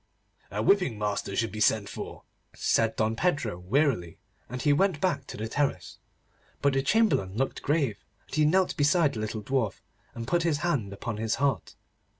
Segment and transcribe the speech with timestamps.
[0.49, 2.23] 'A whipping master should be sent for,'
[2.55, 4.17] said Don Pedro wearily,
[4.49, 5.99] and he went back to the terrace.
[6.59, 9.81] But the Chamberlain looked grave, and he knelt beside the little dwarf,
[10.15, 11.75] and put his hand upon his heart.